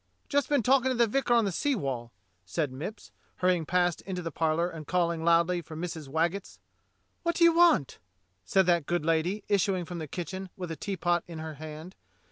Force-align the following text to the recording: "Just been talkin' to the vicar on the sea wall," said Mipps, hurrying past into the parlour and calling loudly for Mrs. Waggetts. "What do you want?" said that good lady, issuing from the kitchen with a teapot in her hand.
"Just 0.29 0.49
been 0.49 0.63
talkin' 0.63 0.89
to 0.89 0.95
the 0.97 1.05
vicar 1.05 1.35
on 1.35 1.45
the 1.45 1.51
sea 1.51 1.75
wall," 1.75 2.11
said 2.43 2.71
Mipps, 2.71 3.11
hurrying 3.35 3.67
past 3.67 4.01
into 4.01 4.23
the 4.23 4.31
parlour 4.31 4.67
and 4.67 4.87
calling 4.87 5.23
loudly 5.23 5.61
for 5.61 5.75
Mrs. 5.77 6.07
Waggetts. 6.07 6.57
"What 7.21 7.35
do 7.35 7.43
you 7.43 7.53
want?" 7.53 7.99
said 8.43 8.65
that 8.65 8.87
good 8.87 9.05
lady, 9.05 9.43
issuing 9.47 9.85
from 9.85 9.99
the 9.99 10.07
kitchen 10.07 10.49
with 10.57 10.71
a 10.71 10.75
teapot 10.75 11.23
in 11.27 11.37
her 11.37 11.53
hand. 11.53 11.93